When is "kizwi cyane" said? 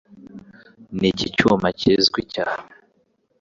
1.79-2.67